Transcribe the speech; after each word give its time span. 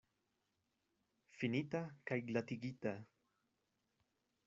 Finita 1.41 1.83
kaj 2.11 2.19
glatigita. 2.33 2.97